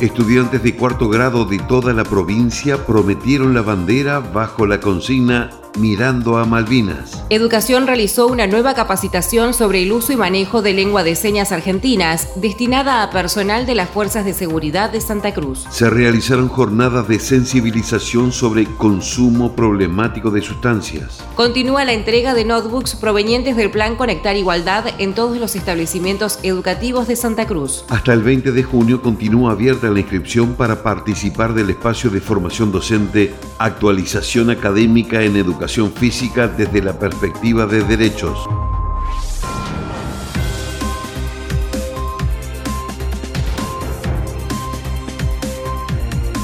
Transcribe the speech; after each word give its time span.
Estudiantes 0.00 0.60
de 0.62 0.74
cuarto 0.74 1.08
grado 1.08 1.44
de 1.44 1.58
toda 1.58 1.92
la 1.92 2.02
provincia 2.02 2.84
prometieron 2.84 3.54
la 3.54 3.62
bandera 3.62 4.18
bajo 4.18 4.66
la 4.66 4.80
consigna 4.80 5.50
Mirando 5.76 6.38
a 6.38 6.44
Malvinas. 6.44 7.24
Educación 7.30 7.88
realizó 7.88 8.28
una 8.28 8.46
nueva 8.46 8.74
capacitación 8.74 9.54
sobre 9.54 9.82
el 9.82 9.90
uso 9.90 10.12
y 10.12 10.16
manejo 10.16 10.62
de 10.62 10.72
lengua 10.72 11.02
de 11.02 11.16
señas 11.16 11.50
argentinas 11.50 12.28
destinada 12.36 13.02
a 13.02 13.10
personal 13.10 13.66
de 13.66 13.74
las 13.74 13.90
Fuerzas 13.90 14.24
de 14.24 14.34
Seguridad 14.34 14.90
de 14.90 15.00
Santa 15.00 15.34
Cruz. 15.34 15.66
Se 15.70 15.90
realizaron 15.90 16.48
jornadas 16.48 17.08
de 17.08 17.18
sensibilización 17.18 18.30
sobre 18.30 18.66
consumo 18.66 19.56
problemático 19.56 20.30
de 20.30 20.42
sustancias. 20.42 21.24
Continúa 21.34 21.84
la 21.84 21.92
entrega 21.92 22.34
de 22.34 22.44
notebooks 22.44 22.94
provenientes 22.94 23.56
del 23.56 23.72
Plan 23.72 23.96
Conectar 23.96 24.36
Igualdad 24.36 24.84
en 24.98 25.12
todos 25.12 25.38
los 25.38 25.56
establecimientos 25.56 26.38
educativos 26.44 27.08
de 27.08 27.16
Santa 27.16 27.48
Cruz. 27.48 27.84
Hasta 27.88 28.12
el 28.12 28.22
20 28.22 28.52
de 28.52 28.62
junio 28.62 29.02
continúa 29.02 29.50
abierta 29.50 29.90
la 29.90 29.98
inscripción 29.98 30.54
para 30.54 30.84
participar 30.84 31.52
del 31.52 31.70
espacio 31.70 32.10
de 32.10 32.20
formación 32.20 32.70
docente 32.70 33.34
Actualización 33.58 34.50
Académica 34.50 35.22
en 35.22 35.34
Educación 35.36 35.63
física 35.66 36.46
desde 36.46 36.82
la 36.82 36.98
perspectiva 36.98 37.66
de 37.66 37.82
derechos. 37.84 38.38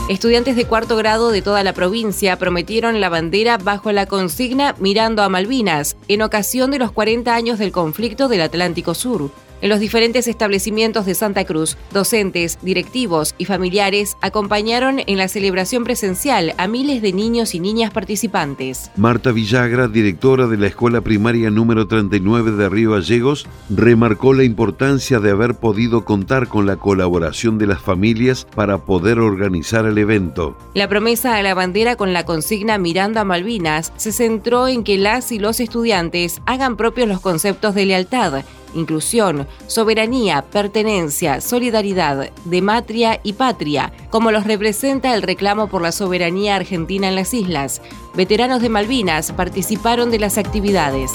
Estudiantes 0.09 0.57
de 0.57 0.65
cuarto 0.65 0.97
grado 0.97 1.31
de 1.31 1.41
toda 1.41 1.63
la 1.63 1.73
provincia 1.73 2.37
prometieron 2.37 3.01
la 3.01 3.09
bandera 3.09 3.59
bajo 3.59 3.93
la 3.93 4.07
consigna 4.07 4.75
Mirando 4.81 5.23
a 5.23 5.29
Malvinas, 5.29 5.97
en 6.09 6.23
ocasión 6.23 6.73
de 6.73 6.81
los 6.81 6.91
40 6.91 7.33
años 7.33 7.59
del 7.61 7.71
conflicto 7.71 8.29
del 8.29 8.41
Atlántico 8.41 8.95
Sur. 8.95 9.31
En 9.63 9.69
los 9.69 9.79
diferentes 9.79 10.27
establecimientos 10.27 11.05
de 11.05 11.15
Santa 11.15 11.45
Cruz, 11.45 11.77
docentes, 11.93 12.59
directivos 12.63 13.35
y 13.37 13.45
familiares 13.45 14.17
acompañaron 14.23 15.03
en 15.07 15.19
la 15.19 15.29
celebración 15.29 15.85
presencial 15.85 16.55
a 16.57 16.67
miles 16.67 17.03
de 17.03 17.13
niños 17.13 17.55
y 17.55 17.61
niñas 17.61 17.91
participantes. 17.91 18.91
Marta 18.97 19.33
Villagra, 19.33 19.87
directora 19.87 20.47
de 20.47 20.57
la 20.57 20.67
Escuela 20.67 21.03
Primaria 21.03 21.51
número 21.51 21.87
39 21.87 22.53
de 22.53 22.69
Río 22.71 22.93
Gallegos, 22.93 23.47
remarcó 23.69 24.33
la 24.33 24.45
importancia 24.45 25.21
de 25.21 25.31
haber 25.31 25.55
podido 25.55 26.07
contar 26.07 26.49
con 26.49 26.65
la 26.65 26.77
colaboración 26.77 27.59
de 27.59 27.67
las 27.67 27.83
familias 27.83 28.47
para 28.55 28.79
poder 28.79 29.19
organizar 29.19 29.85
el 29.85 29.99
evento. 29.99 30.57
La 30.73 30.89
promesa 30.89 31.37
a 31.37 31.43
la 31.43 31.53
bandera 31.53 31.97
con 31.97 32.15
la 32.15 32.25
consigna 32.25 32.79
Miranda 32.79 33.25
Malvinas 33.25 33.93
se 33.99 34.13
centró 34.13 34.69
en 34.69 34.85
que 34.85 34.97
las 34.97 35.33
y 35.33 35.39
los 35.39 35.61
estudiantes 35.61 36.41
hagan 36.47 36.79
propios 36.79 37.09
los 37.09 37.21
conceptos 37.21 37.75
de 37.75 37.85
lealtad 37.85 38.43
inclusión, 38.75 39.47
soberanía, 39.67 40.43
pertenencia, 40.43 41.41
solidaridad, 41.41 42.31
dematria 42.45 43.21
y 43.23 43.35
patria, 43.35 43.93
como 44.11 44.31
los 44.31 44.45
representa 44.45 45.15
el 45.15 45.23
reclamo 45.23 45.69
por 45.69 45.83
la 45.83 45.93
soberanía 45.93 46.57
argentina 46.57 47.09
en 47.09 47.15
las 47.15 47.35
islas. 47.35 47.83
Veteranos 48.15 48.63
de 48.63 48.69
Malvinas 48.69 49.33
participaron 49.33 50.11
de 50.11 50.19
las 50.19 50.39
actividades. 50.39 51.13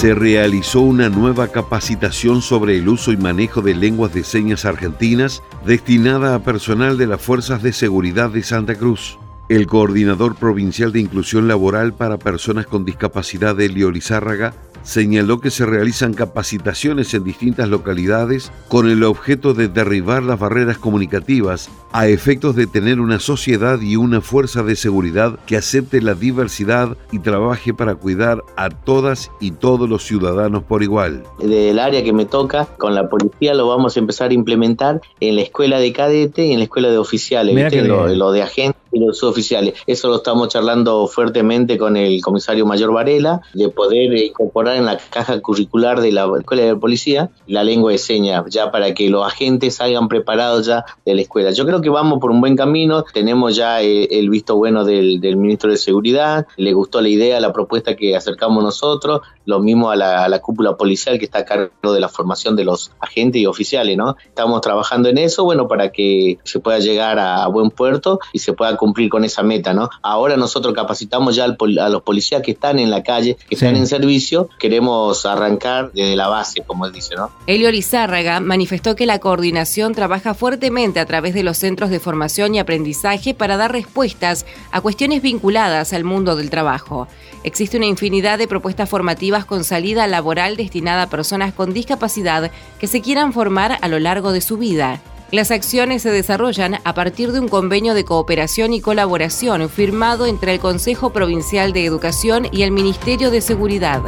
se 0.00 0.14
realizó 0.14 0.80
una 0.80 1.10
nueva 1.10 1.48
capacitación 1.48 2.40
sobre 2.40 2.78
el 2.78 2.88
uso 2.88 3.12
y 3.12 3.18
manejo 3.18 3.60
de 3.60 3.74
lenguas 3.74 4.14
de 4.14 4.24
señas 4.24 4.64
argentinas 4.64 5.42
destinada 5.66 6.34
a 6.34 6.38
personal 6.38 6.96
de 6.96 7.06
las 7.06 7.20
Fuerzas 7.20 7.62
de 7.62 7.74
Seguridad 7.74 8.30
de 8.30 8.42
Santa 8.42 8.76
Cruz. 8.76 9.18
El 9.50 9.66
coordinador 9.66 10.36
provincial 10.36 10.92
de 10.92 11.00
inclusión 11.00 11.48
laboral 11.48 11.92
para 11.92 12.18
personas 12.18 12.66
con 12.68 12.84
discapacidad, 12.84 13.60
Elio 13.60 13.90
Lizárraga, 13.90 14.54
señaló 14.84 15.40
que 15.40 15.50
se 15.50 15.66
realizan 15.66 16.14
capacitaciones 16.14 17.12
en 17.14 17.24
distintas 17.24 17.68
localidades 17.68 18.52
con 18.68 18.88
el 18.88 19.02
objeto 19.02 19.52
de 19.52 19.66
derribar 19.66 20.22
las 20.22 20.38
barreras 20.38 20.78
comunicativas 20.78 21.68
a 21.92 22.06
efectos 22.06 22.54
de 22.54 22.68
tener 22.68 23.00
una 23.00 23.18
sociedad 23.18 23.80
y 23.80 23.96
una 23.96 24.20
fuerza 24.20 24.62
de 24.62 24.76
seguridad 24.76 25.38
que 25.46 25.56
acepte 25.56 26.00
la 26.00 26.14
diversidad 26.14 26.96
y 27.10 27.18
trabaje 27.18 27.74
para 27.74 27.96
cuidar 27.96 28.44
a 28.56 28.70
todas 28.70 29.30
y 29.40 29.50
todos 29.50 29.88
los 29.88 30.04
ciudadanos 30.04 30.62
por 30.62 30.84
igual. 30.84 31.24
Del 31.40 31.78
área 31.78 32.04
que 32.04 32.12
me 32.12 32.24
toca, 32.24 32.66
con 32.78 32.94
la 32.94 33.08
policía 33.08 33.54
lo 33.54 33.66
vamos 33.66 33.96
a 33.96 34.00
empezar 34.00 34.30
a 34.30 34.34
implementar 34.34 35.00
en 35.18 35.36
la 35.36 35.42
escuela 35.42 35.80
de 35.80 35.92
cadete 35.92 36.46
y 36.46 36.52
en 36.52 36.58
la 36.58 36.64
escuela 36.64 36.90
de 36.90 36.98
oficiales, 36.98 37.74
Lo, 37.86 38.06
lo, 38.08 38.32
de 38.32 38.42
agentes 38.42 38.80
y 38.92 39.00
los 39.00 39.22
oficiales. 39.22 39.74
Eso 39.86 40.08
lo 40.08 40.16
estamos 40.16 40.48
charlando 40.48 41.06
fuertemente 41.06 41.78
con 41.78 41.96
el 41.96 42.20
comisario 42.22 42.66
mayor 42.66 42.92
Varela, 42.92 43.40
de 43.54 43.68
poder 43.68 44.12
incorporar 44.14 44.76
en 44.76 44.86
la 44.86 44.98
caja 45.10 45.40
curricular 45.40 46.00
de 46.00 46.12
la 46.12 46.28
escuela 46.38 46.62
de 46.62 46.76
policía 46.76 47.30
la 47.46 47.64
lengua 47.64 47.92
de 47.92 47.98
señas, 47.98 48.44
ya 48.48 48.70
para 48.70 48.94
que 48.94 49.08
los 49.08 49.26
agentes 49.26 49.76
salgan 49.76 50.08
preparados 50.08 50.66
ya 50.66 50.84
de 51.04 51.14
la 51.14 51.22
escuela. 51.22 51.50
Yo 51.50 51.66
creo 51.66 51.80
que 51.80 51.90
vamos 51.90 52.18
por 52.20 52.30
un 52.30 52.40
buen 52.40 52.56
camino, 52.56 53.04
tenemos 53.12 53.56
ya 53.56 53.82
eh, 53.82 54.08
el, 54.10 54.30
visto 54.30 54.56
bueno 54.56 54.84
del, 54.84 55.20
ministro 55.36 55.70
de 55.70 55.76
Seguridad, 55.76 56.46
le 56.56 56.72
gustó 56.72 57.00
la 57.00 57.08
idea, 57.08 57.40
la 57.40 57.52
propuesta 57.52 57.96
que 57.96 58.16
acercamos 58.16 58.62
nosotros, 58.62 59.20
lo 59.44 59.60
mismo 59.60 59.90
a 59.90 59.96
la, 59.96 60.40
cúpula 60.40 60.76
policial 60.76 61.18
que 61.18 61.26
está 61.26 61.40
a 61.40 61.44
cargo 61.44 61.92
de 61.92 62.00
la 62.00 62.08
formación 62.08 62.56
de 62.56 62.64
los 62.64 62.92
agentes 63.00 63.42
y 63.42 63.46
oficiales, 63.46 63.96
¿no? 63.96 64.16
Estamos 64.24 64.60
trabajando 64.62 65.08
en 65.08 65.18
eso, 65.18 65.44
bueno, 65.44 65.68
para 65.68 65.92
que 65.92 66.38
se 66.44 66.60
pueda 66.60 66.78
llegar 66.78 67.18
a, 67.18 67.44
a 67.44 67.48
buen 67.48 67.70
puerto 67.70 68.20
y 68.32 68.38
se 68.38 68.54
pueda 68.54 68.76
cumplir 68.80 69.10
con 69.10 69.24
esa 69.24 69.42
meta, 69.42 69.74
¿no? 69.74 69.90
Ahora 70.00 70.38
nosotros 70.38 70.72
capacitamos 70.72 71.36
ya 71.36 71.44
a 71.44 71.88
los 71.90 72.02
policías 72.02 72.40
que 72.40 72.52
están 72.52 72.78
en 72.78 72.90
la 72.90 73.02
calle, 73.02 73.36
que 73.46 73.54
están 73.54 73.76
en 73.76 73.86
servicio, 73.86 74.48
queremos 74.58 75.26
arrancar 75.26 75.92
desde 75.92 76.16
la 76.16 76.28
base, 76.28 76.62
como 76.66 76.86
él 76.86 76.92
dice, 76.92 77.14
¿no? 77.14 77.30
Elio 77.46 77.70
Lizárraga 77.70 78.40
manifestó 78.40 78.96
que 78.96 79.04
la 79.04 79.18
coordinación 79.18 79.94
trabaja 79.94 80.32
fuertemente 80.32 80.98
a 80.98 81.04
través 81.04 81.34
de 81.34 81.42
los 81.42 81.58
centros 81.58 81.90
de 81.90 82.00
formación 82.00 82.54
y 82.54 82.58
aprendizaje 82.58 83.34
para 83.34 83.58
dar 83.58 83.70
respuestas 83.70 84.46
a 84.72 84.80
cuestiones 84.80 85.20
vinculadas 85.20 85.92
al 85.92 86.04
mundo 86.04 86.34
del 86.34 86.48
trabajo. 86.48 87.06
Existe 87.44 87.76
una 87.76 87.86
infinidad 87.86 88.38
de 88.38 88.48
propuestas 88.48 88.88
formativas 88.88 89.44
con 89.44 89.62
salida 89.62 90.06
laboral 90.06 90.56
destinada 90.56 91.02
a 91.02 91.10
personas 91.10 91.52
con 91.52 91.74
discapacidad 91.74 92.50
que 92.78 92.86
se 92.86 93.02
quieran 93.02 93.34
formar 93.34 93.76
a 93.82 93.88
lo 93.88 93.98
largo 93.98 94.32
de 94.32 94.40
su 94.40 94.56
vida. 94.56 95.02
Las 95.32 95.52
acciones 95.52 96.02
se 96.02 96.10
desarrollan 96.10 96.78
a 96.82 96.92
partir 96.92 97.30
de 97.30 97.38
un 97.38 97.46
convenio 97.46 97.94
de 97.94 98.04
cooperación 98.04 98.72
y 98.72 98.80
colaboración 98.80 99.68
firmado 99.68 100.26
entre 100.26 100.54
el 100.54 100.58
Consejo 100.58 101.12
Provincial 101.12 101.72
de 101.72 101.84
Educación 101.84 102.48
y 102.50 102.62
el 102.62 102.72
Ministerio 102.72 103.30
de 103.30 103.40
Seguridad. 103.40 104.02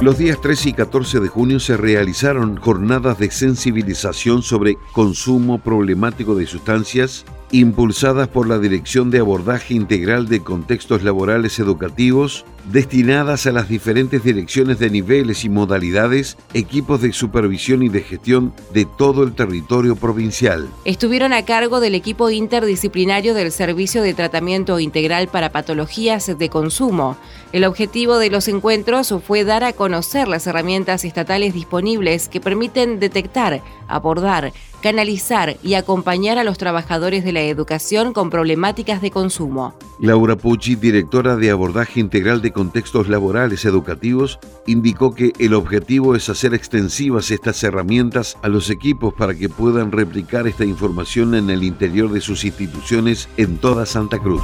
Los 0.00 0.18
días 0.18 0.40
13 0.40 0.70
y 0.70 0.72
14 0.72 1.20
de 1.20 1.28
junio 1.28 1.60
se 1.60 1.76
realizaron 1.76 2.56
jornadas 2.56 3.18
de 3.18 3.30
sensibilización 3.30 4.42
sobre 4.42 4.76
consumo 4.92 5.58
problemático 5.58 6.34
de 6.34 6.46
sustancias 6.46 7.24
impulsadas 7.52 8.26
por 8.26 8.48
la 8.48 8.58
Dirección 8.58 9.10
de 9.10 9.18
Abordaje 9.18 9.74
Integral 9.74 10.28
de 10.28 10.42
Contextos 10.42 11.04
Laborales 11.04 11.58
Educativos, 11.58 12.44
destinadas 12.66 13.46
a 13.46 13.52
las 13.52 13.68
diferentes 13.68 14.22
direcciones 14.22 14.78
de 14.78 14.90
niveles 14.90 15.44
y 15.44 15.48
modalidades, 15.48 16.36
equipos 16.54 17.00
de 17.02 17.12
supervisión 17.12 17.82
y 17.82 17.88
de 17.88 18.02
gestión 18.02 18.52
de 18.72 18.86
todo 18.86 19.22
el 19.22 19.34
territorio 19.34 19.96
provincial. 19.96 20.68
Estuvieron 20.84 21.32
a 21.32 21.44
cargo 21.44 21.80
del 21.80 21.94
equipo 21.94 22.30
interdisciplinario 22.30 23.34
del 23.34 23.52
Servicio 23.52 24.02
de 24.02 24.14
Tratamiento 24.14 24.78
Integral 24.80 25.28
para 25.28 25.52
Patologías 25.52 26.38
de 26.38 26.48
Consumo. 26.48 27.16
El 27.52 27.64
objetivo 27.64 28.18
de 28.18 28.30
los 28.30 28.48
encuentros 28.48 29.12
fue 29.26 29.44
dar 29.44 29.64
a 29.64 29.72
conocer 29.72 30.28
las 30.28 30.46
herramientas 30.46 31.04
estatales 31.04 31.54
disponibles 31.54 32.28
que 32.28 32.40
permiten 32.40 33.00
detectar, 33.00 33.62
abordar, 33.88 34.52
canalizar 34.80 35.56
y 35.62 35.74
acompañar 35.74 36.38
a 36.38 36.44
los 36.44 36.58
trabajadores 36.58 37.24
de 37.24 37.32
la 37.32 37.42
educación 37.42 38.12
con 38.12 38.30
problemáticas 38.30 39.02
de 39.02 39.10
consumo. 39.10 39.74
Laura 40.00 40.36
Pucci, 40.36 40.76
directora 40.76 41.36
de 41.36 41.50
Abordaje 41.50 42.00
Integral 42.00 42.40
Contextos 42.52 43.08
Laborales 43.08 43.64
Educativos, 43.64 44.38
indicó 44.66 45.14
que 45.14 45.32
el 45.38 45.54
objetivo 45.54 46.14
es 46.14 46.28
hacer 46.28 46.54
extensivas 46.54 47.30
estas 47.30 47.62
herramientas 47.62 48.36
a 48.42 48.48
los 48.48 48.70
equipos 48.70 49.14
para 49.14 49.34
que 49.34 49.48
puedan 49.48 49.92
replicar 49.92 50.46
esta 50.46 50.64
información 50.64 51.34
en 51.34 51.50
el 51.50 51.62
interior 51.62 52.10
de 52.10 52.20
sus 52.20 52.44
instituciones 52.44 53.28
en 53.36 53.58
toda 53.58 53.86
Santa 53.86 54.18
Cruz. 54.18 54.42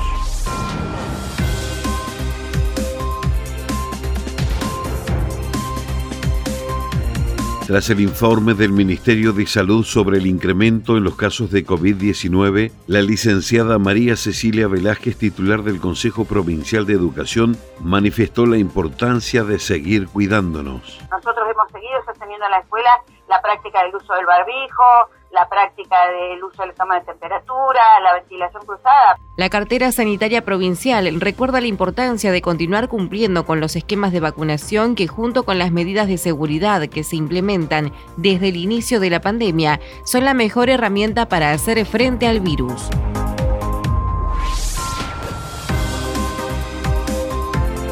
Tras 7.67 7.91
el 7.91 7.99
informe 7.99 8.55
del 8.55 8.71
Ministerio 8.71 9.33
de 9.33 9.45
Salud 9.45 9.85
sobre 9.85 10.19
el 10.19 10.29
incremento 10.29 10.97
en 10.97 11.03
los 11.03 11.17
casos 11.17 11.51
de 11.51 11.67
COVID-19, 11.67 12.71
la 12.87 13.03
licenciada 13.03 13.81
María 13.81 14.15
Cecilia 14.15 14.69
Velázquez, 14.69 15.19
titular 15.19 15.65
del 15.65 15.81
Consejo 15.81 16.25
Provincial 16.27 16.87
de 16.87 16.93
Educación, 16.93 17.57
manifestó 17.81 18.47
la 18.47 18.57
importancia 18.57 19.43
de 19.43 19.59
seguir 19.59 20.07
cuidándonos. 20.07 21.01
Nosotros 21.11 21.45
hemos 21.51 21.73
seguido 21.73 22.05
sosteniendo 22.05 22.45
en 22.45 22.53
la 22.53 22.59
escuela 22.61 22.91
la 23.29 23.43
práctica 23.43 23.83
del 23.83 23.97
uso 23.97 24.15
del 24.15 24.27
barbijo, 24.27 25.11
la 25.37 25.49
práctica 25.51 25.97
del 26.09 26.43
uso 26.43 26.63
del 26.63 26.75
toma 26.75 26.99
de 26.99 27.05
temperatura, 27.05 27.81
la 28.03 28.15
ventilación 28.15 28.65
cruzada. 28.65 29.19
La 29.37 29.51
cartera 29.51 29.93
sanitaria 29.93 30.43
provincial 30.43 31.21
recuerda 31.21 31.61
la 31.61 31.67
importancia 31.67 32.33
de 32.33 32.41
continuar 32.41 32.89
cumpliendo 32.89 33.45
con 33.45 33.61
los 33.61 33.77
esquemas 33.77 34.13
de 34.13 34.21
vacunación 34.21 34.95
que 34.95 35.07
junto 35.07 35.45
con 35.45 35.59
las 35.59 35.73
medidas 35.73 36.09
de 36.09 36.17
seguridad 36.17 36.89
que 36.89 37.05
se 37.05 37.17
implementan 37.17 37.93
desde 38.17 38.49
el 38.49 38.57
inicio 38.57 38.99
de 38.99 39.11
la 39.11 39.21
pandemia 39.21 39.79
son 40.05 40.25
la 40.25 40.33
mejor 40.33 40.71
herramienta 40.71 41.29
para 41.29 41.53
hacer 41.53 41.85
frente 41.85 42.27
al 42.27 42.41
virus. 42.41 42.89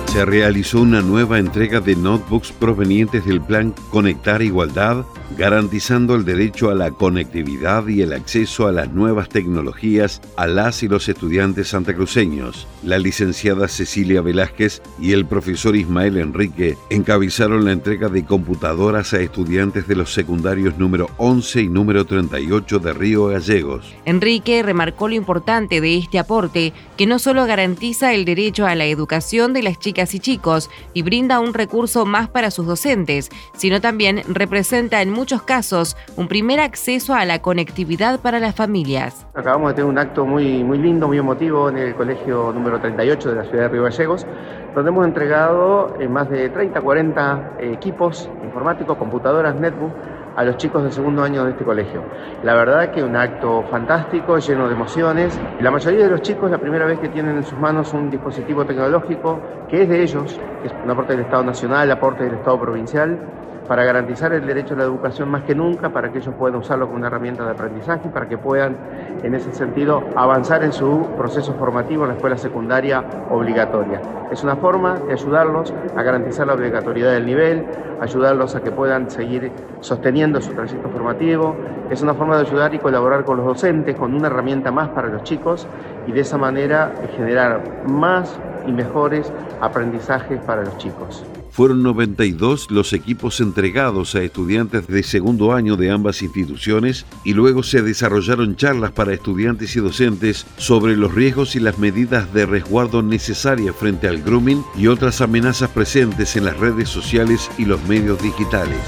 Se 0.06 0.24
realizó 0.24 0.80
una 0.80 1.02
nueva 1.02 1.40
entrega 1.40 1.80
de 1.80 1.96
notebooks 1.96 2.52
provenientes 2.52 3.26
del 3.26 3.42
plan 3.42 3.74
Conectar 3.90 4.40
Igualdad 4.40 5.04
garantizando 5.36 6.14
el 6.14 6.24
derecho 6.24 6.70
a 6.70 6.74
la 6.74 6.90
conectividad 6.90 7.86
y 7.88 8.02
el 8.02 8.12
acceso 8.12 8.66
a 8.66 8.72
las 8.72 8.92
nuevas 8.92 9.28
tecnologías 9.28 10.20
a 10.36 10.46
las 10.46 10.82
y 10.82 10.88
los 10.88 11.08
estudiantes 11.08 11.68
santacruceños. 11.68 12.66
La 12.82 12.98
licenciada 12.98 13.68
Cecilia 13.68 14.20
Velázquez 14.20 14.82
y 15.00 15.12
el 15.12 15.26
profesor 15.26 15.76
Ismael 15.76 16.18
Enrique 16.18 16.76
encabezaron 16.90 17.64
la 17.64 17.72
entrega 17.72 18.08
de 18.08 18.24
computadoras 18.24 19.14
a 19.14 19.20
estudiantes 19.20 19.88
de 19.88 19.96
los 19.96 20.12
secundarios 20.12 20.78
número 20.78 21.10
11 21.16 21.62
y 21.62 21.68
número 21.68 22.04
38 22.04 22.78
de 22.78 22.92
Río 22.92 23.26
Gallegos. 23.26 23.94
Enrique 24.04 24.62
remarcó 24.62 25.08
lo 25.08 25.14
importante 25.14 25.80
de 25.80 25.96
este 25.96 26.18
aporte, 26.18 26.72
que 26.96 27.06
no 27.06 27.18
solo 27.18 27.46
garantiza 27.46 28.12
el 28.12 28.24
derecho 28.24 28.66
a 28.66 28.74
la 28.74 28.84
educación 28.84 29.52
de 29.52 29.62
las 29.62 29.78
chicas 29.78 30.14
y 30.14 30.20
chicos 30.20 30.70
y 30.92 31.02
brinda 31.02 31.40
un 31.40 31.54
recurso 31.54 32.04
más 32.04 32.28
para 32.28 32.50
sus 32.50 32.66
docentes, 32.66 33.30
sino 33.56 33.80
también 33.80 34.22
representa 34.28 35.02
en 35.02 35.10
muchos 35.14 35.42
casos 35.42 35.96
un 36.16 36.28
primer 36.28 36.60
acceso 36.60 37.14
a 37.14 37.24
la 37.24 37.40
conectividad 37.40 38.20
para 38.20 38.40
las 38.40 38.54
familias. 38.54 39.26
Acabamos 39.34 39.68
de 39.70 39.74
tener 39.74 39.90
un 39.90 39.98
acto 39.98 40.26
muy, 40.26 40.62
muy 40.62 40.78
lindo, 40.78 41.06
muy 41.08 41.18
emotivo 41.18 41.68
en 41.70 41.78
el 41.78 41.94
colegio 41.94 42.52
número 42.52 42.80
38 42.80 43.30
de 43.30 43.34
la 43.36 43.44
ciudad 43.44 43.62
de 43.62 43.68
Río 43.68 43.84
Gallegos, 43.84 44.26
donde 44.74 44.90
hemos 44.90 45.06
entregado 45.06 45.94
eh, 46.00 46.08
más 46.08 46.28
de 46.28 46.48
30, 46.50 46.80
40 46.80 47.52
eh, 47.58 47.72
equipos 47.72 48.28
informáticos, 48.44 48.96
computadoras, 48.98 49.54
netbook, 49.54 49.92
a 50.36 50.44
los 50.44 50.56
chicos 50.56 50.82
del 50.82 50.92
segundo 50.92 51.22
año 51.22 51.44
de 51.44 51.52
este 51.52 51.64
colegio. 51.64 52.02
La 52.42 52.54
verdad 52.54 52.90
que 52.90 53.02
un 53.02 53.16
acto 53.16 53.62
fantástico, 53.70 54.38
lleno 54.38 54.68
de 54.68 54.74
emociones. 54.74 55.38
La 55.60 55.70
mayoría 55.70 56.04
de 56.04 56.10
los 56.10 56.22
chicos 56.22 56.50
la 56.50 56.58
primera 56.58 56.86
vez 56.86 56.98
que 56.98 57.08
tienen 57.08 57.36
en 57.36 57.44
sus 57.44 57.58
manos 57.58 57.92
un 57.92 58.10
dispositivo 58.10 58.64
tecnológico 58.64 59.40
que 59.68 59.82
es 59.82 59.88
de 59.88 60.02
ellos, 60.02 60.40
que 60.62 60.68
es 60.68 60.74
un 60.82 60.90
aporte 60.90 61.12
del 61.12 61.24
Estado 61.24 61.44
Nacional, 61.44 61.90
aporte 61.90 62.24
del 62.24 62.34
Estado 62.34 62.60
Provincial, 62.60 63.18
para 63.66 63.84
garantizar 63.84 64.32
el 64.32 64.46
derecho 64.46 64.74
a 64.74 64.78
la 64.78 64.84
educación 64.84 65.30
más 65.30 65.42
que 65.44 65.54
nunca, 65.54 65.90
para 65.90 66.12
que 66.12 66.18
ellos 66.18 66.34
puedan 66.38 66.56
usarlo 66.56 66.86
como 66.86 66.98
una 66.98 67.06
herramienta 67.06 67.44
de 67.44 67.52
aprendizaje, 67.52 68.08
para 68.08 68.28
que 68.28 68.36
puedan, 68.36 68.76
en 69.22 69.34
ese 69.34 69.52
sentido, 69.52 70.02
avanzar 70.16 70.64
en 70.64 70.72
su 70.72 71.08
proceso 71.16 71.54
formativo 71.54 72.04
en 72.04 72.10
la 72.10 72.14
escuela 72.14 72.36
secundaria 72.36 73.02
obligatoria. 73.30 74.00
Es 74.30 74.42
una 74.42 74.56
forma 74.56 74.98
de 74.98 75.12
ayudarlos 75.12 75.72
a 75.96 76.02
garantizar 76.02 76.46
la 76.46 76.54
obligatoriedad 76.54 77.12
del 77.12 77.26
nivel, 77.26 77.66
ayudarlos 78.00 78.54
a 78.54 78.60
que 78.60 78.70
puedan 78.70 79.10
seguir 79.10 79.50
sosteniendo 79.80 80.40
su 80.40 80.52
trayecto 80.52 80.88
formativo, 80.88 81.56
es 81.90 82.02
una 82.02 82.14
forma 82.14 82.36
de 82.36 82.42
ayudar 82.46 82.74
y 82.74 82.78
colaborar 82.78 83.24
con 83.24 83.36
los 83.36 83.46
docentes, 83.46 83.96
con 83.96 84.14
una 84.14 84.28
herramienta 84.28 84.70
más 84.70 84.88
para 84.90 85.08
los 85.08 85.22
chicos 85.22 85.66
y 86.06 86.12
de 86.12 86.20
esa 86.20 86.38
manera 86.38 86.92
generar 87.16 87.62
más 87.86 88.38
y 88.66 88.72
mejores 88.72 89.32
aprendizajes 89.60 90.40
para 90.40 90.62
los 90.62 90.76
chicos. 90.78 91.24
Fueron 91.54 91.84
92 91.84 92.72
los 92.72 92.92
equipos 92.92 93.38
entregados 93.38 94.16
a 94.16 94.22
estudiantes 94.22 94.88
de 94.88 95.04
segundo 95.04 95.52
año 95.52 95.76
de 95.76 95.88
ambas 95.88 96.20
instituciones 96.20 97.06
y 97.22 97.32
luego 97.32 97.62
se 97.62 97.80
desarrollaron 97.80 98.56
charlas 98.56 98.90
para 98.90 99.14
estudiantes 99.14 99.76
y 99.76 99.78
docentes 99.78 100.46
sobre 100.56 100.96
los 100.96 101.14
riesgos 101.14 101.54
y 101.54 101.60
las 101.60 101.78
medidas 101.78 102.34
de 102.34 102.46
resguardo 102.46 103.04
necesarias 103.04 103.76
frente 103.76 104.08
al 104.08 104.20
grooming 104.20 104.64
y 104.76 104.88
otras 104.88 105.20
amenazas 105.20 105.70
presentes 105.70 106.34
en 106.34 106.46
las 106.46 106.58
redes 106.58 106.88
sociales 106.88 107.48
y 107.56 107.66
los 107.66 107.80
medios 107.84 108.20
digitales. 108.20 108.80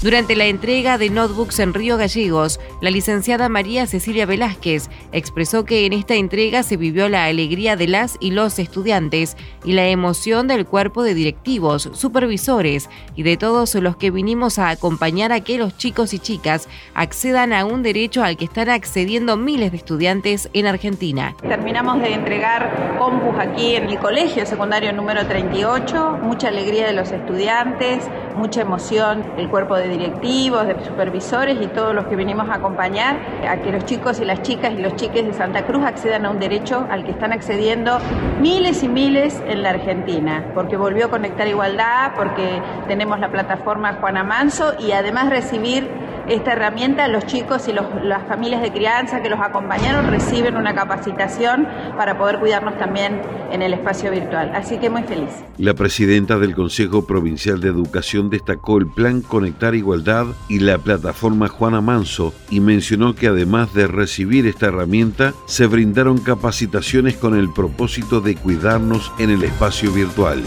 Durante 0.00 0.36
la 0.36 0.44
entrega 0.44 0.96
de 0.96 1.10
notebooks 1.10 1.58
en 1.58 1.74
Río 1.74 1.96
Gallegos, 1.96 2.60
la 2.80 2.88
licenciada 2.88 3.48
María 3.48 3.84
Cecilia 3.88 4.26
Velázquez 4.26 4.88
expresó 5.10 5.64
que 5.64 5.86
en 5.86 5.92
esta 5.92 6.14
entrega 6.14 6.62
se 6.62 6.76
vivió 6.76 7.08
la 7.08 7.24
alegría 7.24 7.74
de 7.74 7.88
las 7.88 8.16
y 8.20 8.30
los 8.30 8.60
estudiantes 8.60 9.36
y 9.64 9.72
la 9.72 9.88
emoción 9.88 10.46
del 10.46 10.66
cuerpo 10.66 11.02
de 11.02 11.14
directivos, 11.14 11.90
supervisores 11.94 12.88
y 13.16 13.24
de 13.24 13.36
todos 13.36 13.74
los 13.74 13.96
que 13.96 14.12
vinimos 14.12 14.60
a 14.60 14.68
acompañar 14.68 15.32
a 15.32 15.40
que 15.40 15.58
los 15.58 15.76
chicos 15.76 16.14
y 16.14 16.20
chicas 16.20 16.68
accedan 16.94 17.52
a 17.52 17.64
un 17.64 17.82
derecho 17.82 18.22
al 18.22 18.36
que 18.36 18.44
están 18.44 18.70
accediendo 18.70 19.36
miles 19.36 19.72
de 19.72 19.78
estudiantes 19.78 20.48
en 20.52 20.68
Argentina. 20.68 21.34
Terminamos 21.42 22.00
de 22.02 22.14
entregar 22.14 22.94
compus 23.00 23.34
aquí 23.40 23.74
en 23.74 23.88
el 23.88 23.98
colegio 23.98 24.46
secundario 24.46 24.92
número 24.92 25.26
38, 25.26 26.20
mucha 26.22 26.48
alegría 26.48 26.86
de 26.86 26.92
los 26.92 27.10
estudiantes, 27.10 28.04
mucha 28.38 28.62
emoción 28.62 29.24
el 29.36 29.48
cuerpo 29.48 29.76
de 29.76 29.88
directivos, 29.88 30.66
de 30.66 30.82
supervisores 30.84 31.58
y 31.60 31.66
todos 31.66 31.94
los 31.94 32.06
que 32.06 32.16
venimos 32.16 32.48
a 32.48 32.54
acompañar 32.54 33.16
a 33.46 33.56
que 33.58 33.70
los 33.70 33.84
chicos 33.84 34.20
y 34.20 34.24
las 34.24 34.42
chicas 34.42 34.72
y 34.72 34.78
los 34.78 34.94
chiques 34.96 35.26
de 35.26 35.32
Santa 35.34 35.66
Cruz 35.66 35.84
accedan 35.84 36.24
a 36.24 36.30
un 36.30 36.38
derecho 36.38 36.86
al 36.90 37.04
que 37.04 37.10
están 37.10 37.32
accediendo 37.32 37.98
miles 38.40 38.82
y 38.82 38.88
miles 38.88 39.42
en 39.46 39.62
la 39.62 39.70
Argentina, 39.70 40.52
porque 40.54 40.76
volvió 40.76 41.06
a 41.06 41.10
conectar 41.10 41.46
igualdad, 41.46 42.12
porque 42.16 42.62
tenemos 42.86 43.18
la 43.20 43.30
plataforma 43.30 43.94
Juana 43.94 44.24
Manso 44.24 44.74
y 44.78 44.92
además 44.92 45.30
recibir 45.30 45.88
esta 46.28 46.52
herramienta, 46.52 47.08
los 47.08 47.26
chicos 47.26 47.68
y 47.68 47.72
las 47.72 48.28
familias 48.28 48.62
de 48.62 48.72
crianza 48.72 49.22
que 49.22 49.30
los 49.30 49.40
acompañaron 49.40 50.08
reciben 50.10 50.56
una 50.56 50.74
capacitación 50.74 51.66
para 51.96 52.18
poder 52.18 52.38
cuidarnos 52.38 52.78
también 52.78 53.20
en 53.50 53.62
el 53.62 53.74
espacio 53.74 54.10
virtual. 54.10 54.52
Así 54.54 54.78
que 54.78 54.90
muy 54.90 55.02
feliz. 55.04 55.30
La 55.56 55.74
presidenta 55.74 56.38
del 56.38 56.54
Consejo 56.54 57.06
Provincial 57.06 57.60
de 57.60 57.68
Educación 57.68 58.30
destacó 58.30 58.78
el 58.78 58.86
plan 58.86 59.22
Conectar 59.22 59.74
Igualdad 59.74 60.26
y 60.48 60.60
la 60.60 60.78
plataforma 60.78 61.48
Juana 61.48 61.80
Manso 61.80 62.34
y 62.50 62.60
mencionó 62.60 63.14
que 63.14 63.28
además 63.28 63.72
de 63.74 63.86
recibir 63.86 64.46
esta 64.46 64.66
herramienta, 64.66 65.32
se 65.46 65.66
brindaron 65.66 66.18
capacitaciones 66.18 67.16
con 67.16 67.38
el 67.38 67.52
propósito 67.52 68.20
de 68.20 68.36
cuidarnos 68.36 69.12
en 69.18 69.30
el 69.30 69.44
espacio 69.44 69.92
virtual. 69.92 70.42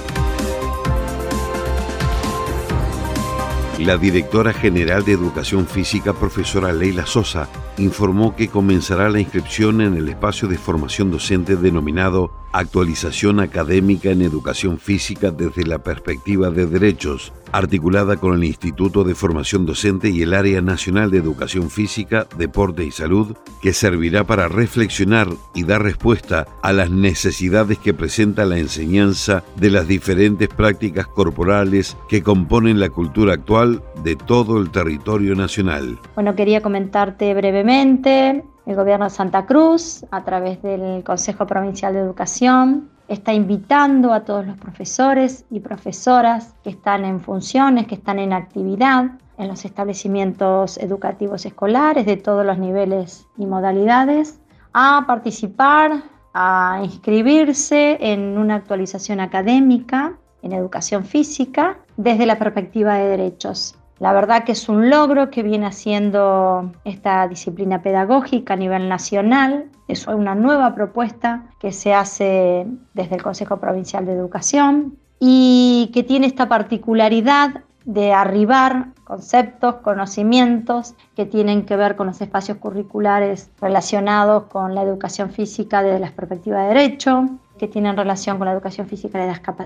La 3.79 3.97
directora 3.97 4.53
general 4.53 5.03
de 5.05 5.13
Educación 5.13 5.65
Física, 5.65 6.13
profesora 6.13 6.71
Leila 6.71 7.05
Sosa, 7.05 7.49
informó 7.77 8.35
que 8.35 8.47
comenzará 8.47 9.09
la 9.09 9.19
inscripción 9.19 9.81
en 9.81 9.95
el 9.95 10.07
espacio 10.09 10.47
de 10.47 10.57
formación 10.57 11.09
docente 11.09 11.55
denominado 11.55 12.31
Actualización 12.53 13.39
Académica 13.39 14.09
en 14.09 14.21
Educación 14.21 14.77
Física 14.77 15.31
desde 15.31 15.65
la 15.65 15.79
perspectiva 15.79 16.49
de 16.49 16.65
derechos, 16.65 17.31
articulada 17.51 18.17
con 18.17 18.35
el 18.35 18.43
Instituto 18.43 19.03
de 19.03 19.15
Formación 19.15 19.65
Docente 19.65 20.09
y 20.09 20.21
el 20.21 20.33
Área 20.33 20.61
Nacional 20.61 21.11
de 21.11 21.17
Educación 21.17 21.69
Física, 21.69 22.27
Deporte 22.37 22.83
y 22.83 22.91
Salud, 22.91 23.35
que 23.61 23.73
servirá 23.73 24.25
para 24.25 24.47
reflexionar 24.47 25.27
y 25.55 25.63
dar 25.63 25.83
respuesta 25.83 26.47
a 26.61 26.73
las 26.73 26.89
necesidades 26.89 27.77
que 27.77 27.93
presenta 27.93 28.45
la 28.45 28.57
enseñanza 28.57 29.43
de 29.55 29.69
las 29.69 29.87
diferentes 29.87 30.49
prácticas 30.49 31.07
corporales 31.07 31.97
que 32.09 32.21
componen 32.21 32.79
la 32.79 32.89
cultura 32.89 33.33
actual 33.33 33.81
de 34.03 34.15
todo 34.15 34.59
el 34.59 34.71
territorio 34.71 35.35
nacional. 35.35 35.99
Bueno, 36.15 36.35
quería 36.35 36.61
comentarte 36.61 37.33
brevemente 37.33 38.43
el 38.71 38.77
gobierno 38.77 39.05
de 39.05 39.11
Santa 39.11 39.45
Cruz, 39.45 40.05
a 40.11 40.23
través 40.23 40.61
del 40.61 41.03
Consejo 41.03 41.45
Provincial 41.45 41.93
de 41.93 41.99
Educación, 41.99 42.89
está 43.09 43.33
invitando 43.33 44.13
a 44.13 44.21
todos 44.21 44.45
los 44.47 44.57
profesores 44.57 45.45
y 45.51 45.59
profesoras 45.59 46.55
que 46.63 46.69
están 46.69 47.03
en 47.03 47.19
funciones, 47.19 47.85
que 47.85 47.95
están 47.95 48.17
en 48.17 48.31
actividad 48.31 49.11
en 49.37 49.47
los 49.49 49.65
establecimientos 49.65 50.77
educativos 50.77 51.45
escolares 51.45 52.05
de 52.05 52.15
todos 52.15 52.45
los 52.45 52.57
niveles 52.57 53.27
y 53.37 53.45
modalidades, 53.45 54.39
a 54.73 55.03
participar, 55.05 56.03
a 56.33 56.79
inscribirse 56.83 57.97
en 57.99 58.37
una 58.37 58.55
actualización 58.55 59.19
académica 59.19 60.13
en 60.43 60.53
educación 60.53 61.03
física 61.03 61.77
desde 61.97 62.25
la 62.25 62.39
perspectiva 62.39 62.93
de 62.95 63.09
derechos 63.09 63.75
La 64.01 64.13
verdad 64.13 64.45
que 64.45 64.53
es 64.53 64.67
un 64.67 64.89
logro 64.89 65.29
que 65.29 65.43
viene 65.43 65.67
haciendo 65.67 66.71
esta 66.85 67.27
disciplina 67.27 67.83
pedagógica 67.83 68.55
a 68.55 68.57
nivel 68.57 68.89
nacional. 68.89 69.65
Es 69.87 70.07
una 70.07 70.33
nueva 70.33 70.73
propuesta 70.73 71.43
que 71.59 71.71
se 71.71 71.93
hace 71.93 72.65
desde 72.95 73.17
el 73.17 73.21
Consejo 73.21 73.57
Provincial 73.57 74.07
de 74.07 74.13
Educación 74.13 74.97
y 75.19 75.91
que 75.93 76.01
tiene 76.01 76.25
esta 76.25 76.49
particularidad 76.49 77.61
de 77.85 78.11
arribar 78.11 78.87
conceptos, 79.03 79.75
conocimientos 79.83 80.95
que 81.15 81.27
tienen 81.27 81.67
que 81.67 81.75
ver 81.75 81.95
con 81.95 82.07
los 82.07 82.21
espacios 82.21 82.57
curriculares 82.57 83.51
relacionados 83.61 84.45
con 84.45 84.73
la 84.73 84.81
educación 84.81 85.29
física 85.29 85.83
desde 85.83 85.99
la 85.99 86.09
perspectiva 86.09 86.63
de 86.63 86.69
derecho, 86.69 87.29
que 87.61 87.67
tienen 87.67 87.95
relación 87.95 88.39
con 88.39 88.47
la 88.47 88.53
educación 88.53 88.87
física 88.87 89.19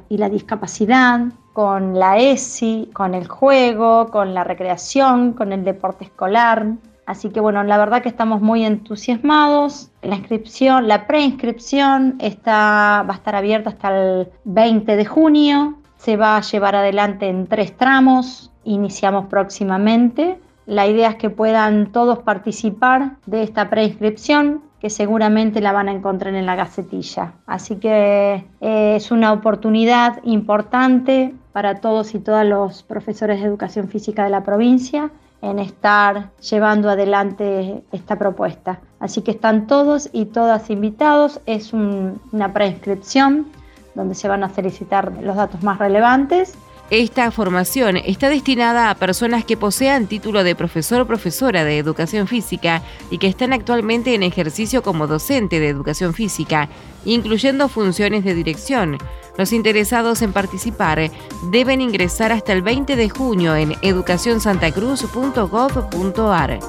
y 0.10 0.18
la 0.18 0.28
discapacidad, 0.28 1.22
con 1.54 1.98
la 1.98 2.18
ESI, 2.18 2.90
con 2.92 3.14
el 3.14 3.26
juego, 3.26 4.10
con 4.10 4.34
la 4.34 4.44
recreación, 4.44 5.32
con 5.32 5.54
el 5.54 5.64
deporte 5.64 6.04
escolar. 6.04 6.74
Así 7.06 7.30
que 7.30 7.40
bueno, 7.40 7.64
la 7.64 7.78
verdad 7.78 8.02
que 8.02 8.10
estamos 8.10 8.42
muy 8.42 8.66
entusiasmados. 8.66 9.92
La 10.02 10.16
inscripción, 10.16 10.90
la 10.90 11.08
preinscripción 11.08 12.16
está, 12.20 13.06
va 13.08 13.14
a 13.14 13.18
estar 13.18 13.34
abierta 13.34 13.70
hasta 13.70 13.98
el 13.98 14.28
20 14.44 14.94
de 14.94 15.06
junio. 15.06 15.76
Se 15.96 16.18
va 16.18 16.36
a 16.36 16.42
llevar 16.42 16.76
adelante 16.76 17.30
en 17.30 17.48
tres 17.48 17.78
tramos. 17.78 18.52
Iniciamos 18.66 19.28
próximamente. 19.28 20.38
La 20.66 20.86
idea 20.86 21.12
es 21.12 21.16
que 21.16 21.30
puedan 21.30 21.94
todos 21.94 22.20
participar 22.20 23.12
de 23.26 23.44
esta 23.44 23.70
preinscripción 23.70 24.65
que 24.86 24.92
seguramente 24.92 25.62
la 25.62 25.72
van 25.72 25.90
a 25.90 25.94
encontrar 25.94 26.36
en 26.36 26.46
la 26.46 26.54
gacetilla. 26.54 27.34
Así 27.48 27.78
que 27.78 28.46
eh, 28.62 28.96
es 28.96 29.10
una 29.10 29.34
oportunidad 29.34 30.24
importante 30.24 31.34
para 31.54 31.82
todos 31.82 32.14
y 32.14 32.20
todas 32.20 32.46
los 32.46 32.84
profesores 32.84 33.42
de 33.42 33.48
educación 33.48 33.90
física 33.90 34.26
de 34.26 34.30
la 34.30 34.44
provincia 34.44 35.10
en 35.42 35.58
estar 35.58 36.30
llevando 36.40 36.92
adelante 36.92 37.82
esta 37.92 38.20
propuesta. 38.20 38.80
Así 39.00 39.24
que 39.24 39.32
están 39.32 39.66
todos 39.66 40.08
y 40.14 40.26
todas 40.26 40.70
invitados. 40.70 41.42
Es 41.48 41.74
una 41.74 42.54
preinscripción 42.54 43.48
donde 43.96 44.14
se 44.14 44.28
van 44.28 44.44
a 44.44 44.54
solicitar 44.54 45.12
los 45.20 45.36
datos 45.36 45.64
más 45.64 45.80
relevantes 45.80 46.54
esta 46.90 47.30
formación 47.32 47.98
está 47.98 48.30
destinada 48.30 48.92
a 48.92 48.96
personas 48.96 49.44
que 49.44 49.58
posean 49.58 50.08
título 50.08 50.44
de 50.44 50.56
profesor 50.56 51.02
o 51.02 51.08
profesora 51.08 51.64
de 51.64 51.80
educación 51.80 52.28
física 52.28 52.84
y 53.10 53.18
que 53.18 53.26
están 53.28 53.54
actualmente 53.54 54.14
en 54.14 54.22
ejercicio 54.22 54.84
como 54.84 55.08
docente 55.08 55.60
de 55.60 55.70
educación 55.70 56.14
física, 56.14 56.70
incluyendo 57.04 57.70
funciones 57.70 58.24
de 58.24 58.36
dirección. 58.36 59.00
Los 59.38 59.52
interesados 59.52 60.22
en 60.22 60.32
participar 60.32 61.12
deben 61.52 61.82
ingresar 61.82 62.32
hasta 62.32 62.54
el 62.54 62.62
20 62.62 62.96
de 62.96 63.10
junio 63.10 63.54
en 63.56 63.74
educacionsantacruz.gov.ar. 63.82 66.60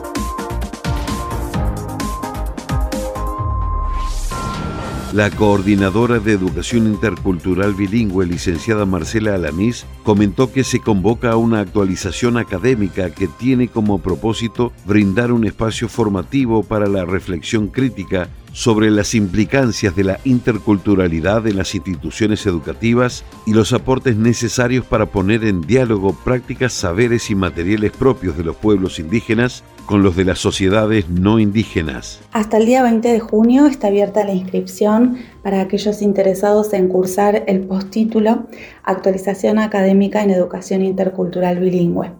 La 5.16 5.30
coordinadora 5.30 6.18
de 6.18 6.32
Educación 6.32 6.86
Intercultural 6.86 7.72
Bilingüe, 7.72 8.26
licenciada 8.26 8.84
Marcela 8.84 9.34
Alanís, 9.34 9.86
comentó 10.02 10.52
que 10.52 10.62
se 10.62 10.80
convoca 10.80 11.30
a 11.30 11.36
una 11.36 11.60
actualización 11.60 12.36
académica 12.36 13.08
que 13.08 13.26
tiene 13.26 13.68
como 13.68 14.02
propósito 14.02 14.74
brindar 14.84 15.32
un 15.32 15.46
espacio 15.46 15.88
formativo 15.88 16.62
para 16.64 16.86
la 16.86 17.06
reflexión 17.06 17.68
crítica 17.68 18.28
sobre 18.56 18.90
las 18.90 19.14
implicancias 19.14 19.94
de 19.94 20.02
la 20.02 20.18
interculturalidad 20.24 21.46
en 21.46 21.58
las 21.58 21.74
instituciones 21.74 22.46
educativas 22.46 23.22
y 23.44 23.52
los 23.52 23.74
aportes 23.74 24.16
necesarios 24.16 24.86
para 24.86 25.04
poner 25.04 25.44
en 25.44 25.60
diálogo 25.60 26.16
prácticas, 26.24 26.72
saberes 26.72 27.30
y 27.30 27.34
materiales 27.34 27.92
propios 27.92 28.34
de 28.38 28.44
los 28.44 28.56
pueblos 28.56 28.98
indígenas 28.98 29.62
con 29.84 30.02
los 30.02 30.16
de 30.16 30.24
las 30.24 30.38
sociedades 30.38 31.10
no 31.10 31.38
indígenas. 31.38 32.22
Hasta 32.32 32.56
el 32.56 32.64
día 32.64 32.82
20 32.82 33.06
de 33.06 33.20
junio 33.20 33.66
está 33.66 33.88
abierta 33.88 34.24
la 34.24 34.32
inscripción 34.32 35.18
para 35.42 35.60
aquellos 35.60 36.00
interesados 36.00 36.72
en 36.72 36.88
cursar 36.88 37.44
el 37.46 37.60
postítulo 37.60 38.46
Actualización 38.84 39.58
Académica 39.58 40.22
en 40.22 40.30
Educación 40.30 40.80
Intercultural 40.82 41.60
Bilingüe. 41.60 42.10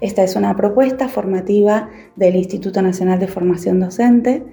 Esta 0.00 0.22
es 0.22 0.36
una 0.36 0.54
propuesta 0.54 1.08
formativa 1.08 1.90
del 2.14 2.36
Instituto 2.36 2.82
Nacional 2.82 3.18
de 3.18 3.26
Formación 3.26 3.80
Docente 3.80 4.44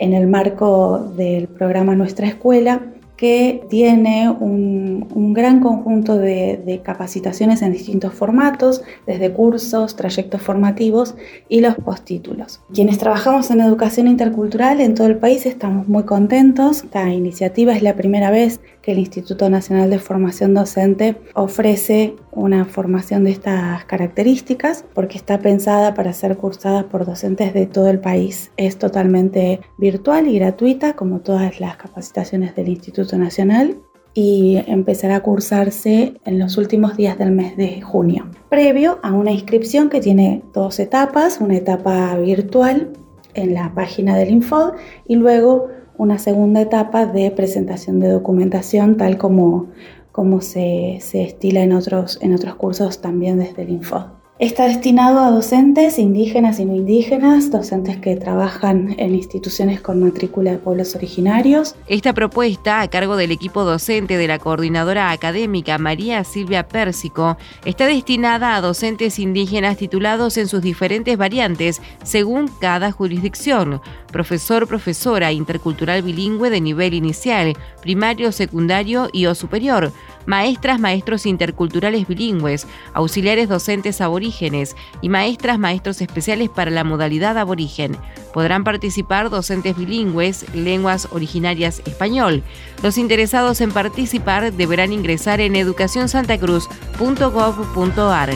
en 0.00 0.14
el 0.14 0.26
marco 0.26 1.12
del 1.16 1.46
programa 1.46 1.94
Nuestra 1.94 2.26
Escuela, 2.26 2.80
que 3.20 3.62
tiene 3.68 4.30
un, 4.30 5.34
gran 5.34 5.60
conjunto 5.60 6.16
de, 6.16 6.80
capacitaciones 6.82 7.60
en 7.60 7.72
distintos 7.72 8.14
formatos, 8.14 8.82
desde 9.06 9.30
cursos, 9.30 9.94
trayectos 9.94 10.40
formativos 10.40 11.14
y 11.46 11.60
los 11.60 11.74
postítulos. 11.74 12.60
Quienes 12.72 12.96
trabajamos 12.96 13.50
en 13.50 13.60
educación 13.60 14.08
intercultural 14.08 14.80
en 14.80 14.94
todo 14.94 15.06
el 15.06 15.18
país 15.18 15.44
estamos 15.44 15.86
muy 15.86 16.04
contentos. 16.04 16.82
Esta 16.82 17.10
iniciativa 17.10 17.74
es 17.74 17.82
la 17.82 17.94
primera 17.94 18.30
vez 18.30 18.60
que 18.82 18.92
el 18.92 18.98
Instituto 18.98 19.48
Nacional 19.50 19.90
de 19.90 19.98
Formación 19.98 20.54
Docente 20.54 21.16
ofrece 21.34 22.16
una 22.32 22.64
formación 22.64 23.24
de 23.24 23.32
estas 23.32 23.84
características 23.84 24.84
porque 24.94 25.18
está 25.18 25.38
pensada 25.38 25.94
para 25.94 26.12
ser 26.12 26.36
cursada 26.36 26.88
por 26.88 27.04
docentes 27.04 27.52
de 27.54 27.66
todo 27.66 27.88
el 27.88 28.00
país. 28.00 28.50
Es 28.56 28.78
totalmente 28.78 29.60
virtual 29.78 30.28
y 30.28 30.38
gratuita 30.38 30.94
como 30.94 31.20
todas 31.20 31.60
las 31.60 31.76
capacitaciones 31.76 32.54
del 32.54 32.68
Instituto 32.68 33.18
Nacional 33.18 33.78
y 34.14 34.62
empezará 34.66 35.16
a 35.16 35.22
cursarse 35.22 36.14
en 36.24 36.38
los 36.38 36.56
últimos 36.56 36.96
días 36.96 37.16
del 37.18 37.30
mes 37.30 37.56
de 37.56 37.80
junio, 37.80 38.28
previo 38.48 38.98
a 39.02 39.12
una 39.12 39.30
inscripción 39.30 39.88
que 39.88 40.00
tiene 40.00 40.42
dos 40.52 40.80
etapas, 40.80 41.40
una 41.40 41.56
etapa 41.56 42.16
virtual 42.16 42.92
en 43.34 43.54
la 43.54 43.72
página 43.74 44.16
del 44.16 44.30
Infod 44.30 44.74
y 45.06 45.16
luego 45.16 45.68
una 46.00 46.18
segunda 46.18 46.62
etapa 46.62 47.04
de 47.04 47.30
presentación 47.30 48.00
de 48.00 48.08
documentación 48.08 48.96
tal 48.96 49.18
como, 49.18 49.66
como 50.12 50.40
se, 50.40 50.96
se 51.02 51.22
estila 51.22 51.62
en 51.62 51.74
otros, 51.74 52.18
en 52.22 52.32
otros 52.32 52.54
cursos 52.54 53.02
también 53.02 53.38
desde 53.38 53.60
el 53.64 53.68
Info. 53.68 54.19
Está 54.40 54.68
destinado 54.68 55.20
a 55.20 55.30
docentes 55.30 55.98
indígenas 55.98 56.58
y 56.60 56.64
no 56.64 56.74
indígenas, 56.74 57.50
docentes 57.50 57.98
que 57.98 58.16
trabajan 58.16 58.94
en 58.96 59.14
instituciones 59.14 59.82
con 59.82 60.02
matrícula 60.02 60.52
de 60.52 60.56
pueblos 60.56 60.94
originarios. 60.94 61.74
Esta 61.88 62.14
propuesta, 62.14 62.80
a 62.80 62.88
cargo 62.88 63.16
del 63.16 63.32
equipo 63.32 63.64
docente 63.64 64.16
de 64.16 64.26
la 64.26 64.38
coordinadora 64.38 65.10
académica 65.10 65.76
María 65.76 66.24
Silvia 66.24 66.66
Pérsico, 66.66 67.36
está 67.66 67.84
destinada 67.84 68.56
a 68.56 68.62
docentes 68.62 69.18
indígenas 69.18 69.76
titulados 69.76 70.38
en 70.38 70.48
sus 70.48 70.62
diferentes 70.62 71.18
variantes 71.18 71.82
según 72.02 72.48
cada 72.48 72.92
jurisdicción, 72.92 73.82
profesor, 74.10 74.66
profesora 74.66 75.32
intercultural 75.32 76.00
bilingüe 76.00 76.48
de 76.48 76.62
nivel 76.62 76.94
inicial, 76.94 77.52
primario, 77.82 78.32
secundario 78.32 79.10
y 79.12 79.26
o 79.26 79.34
superior, 79.34 79.92
maestras, 80.30 80.78
maestros 80.78 81.26
interculturales 81.26 82.06
bilingües, 82.06 82.68
auxiliares 82.94 83.48
docentes 83.48 84.00
aborígenes 84.00 84.76
y 85.02 85.08
maestras, 85.08 85.58
maestros 85.58 86.00
especiales 86.00 86.48
para 86.48 86.70
la 86.70 86.84
modalidad 86.84 87.36
aborigen. 87.36 87.96
Podrán 88.32 88.62
participar 88.62 89.28
docentes 89.28 89.76
bilingües, 89.76 90.46
lenguas 90.54 91.08
originarias 91.10 91.82
español. 91.84 92.44
Los 92.80 92.96
interesados 92.96 93.60
en 93.60 93.72
participar 93.72 94.52
deberán 94.52 94.92
ingresar 94.92 95.40
en 95.40 95.56
educacionsantacruz.gov.ar. 95.56 98.30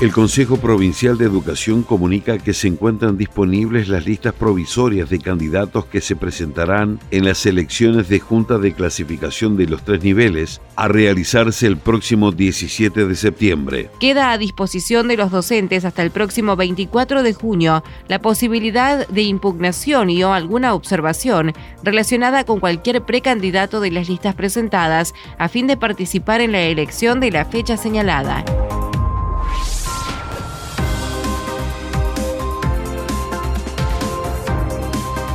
El 0.00 0.14
Consejo 0.14 0.56
Provincial 0.56 1.18
de 1.18 1.26
Educación 1.26 1.82
comunica 1.82 2.38
que 2.38 2.54
se 2.54 2.68
encuentran 2.68 3.18
disponibles 3.18 3.88
las 3.88 4.06
listas 4.06 4.32
provisorias 4.32 5.10
de 5.10 5.18
candidatos 5.18 5.84
que 5.84 6.00
se 6.00 6.16
presentarán 6.16 6.98
en 7.10 7.26
las 7.26 7.44
elecciones 7.44 8.08
de 8.08 8.18
Junta 8.18 8.56
de 8.56 8.72
Clasificación 8.72 9.58
de 9.58 9.66
los 9.66 9.84
tres 9.84 10.02
niveles 10.02 10.62
a 10.74 10.88
realizarse 10.88 11.66
el 11.66 11.76
próximo 11.76 12.32
17 12.32 13.04
de 13.04 13.14
septiembre. 13.14 13.90
Queda 14.00 14.32
a 14.32 14.38
disposición 14.38 15.06
de 15.06 15.18
los 15.18 15.30
docentes 15.30 15.84
hasta 15.84 16.02
el 16.02 16.10
próximo 16.10 16.56
24 16.56 17.22
de 17.22 17.34
junio 17.34 17.84
la 18.08 18.22
posibilidad 18.22 19.06
de 19.06 19.20
impugnación 19.20 20.08
y 20.08 20.24
o 20.24 20.32
alguna 20.32 20.72
observación 20.72 21.52
relacionada 21.82 22.44
con 22.44 22.58
cualquier 22.58 23.02
precandidato 23.02 23.80
de 23.80 23.90
las 23.90 24.08
listas 24.08 24.34
presentadas 24.34 25.12
a 25.36 25.50
fin 25.50 25.66
de 25.66 25.76
participar 25.76 26.40
en 26.40 26.52
la 26.52 26.62
elección 26.62 27.20
de 27.20 27.32
la 27.32 27.44
fecha 27.44 27.76
señalada. 27.76 28.46